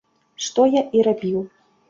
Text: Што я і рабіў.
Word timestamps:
Што 0.45 0.65
я 0.77 0.81
і 0.99 1.05
рабіў. 1.11 1.39